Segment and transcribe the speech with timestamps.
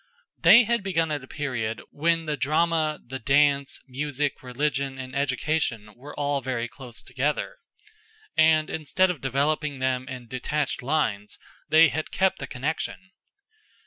[0.39, 5.93] They had begun at a period when the drama, the dance, music, religion, and education
[5.95, 7.57] were all very close together;
[8.35, 11.37] and instead of developing them in detached lines,
[11.69, 13.11] they had kept the connection.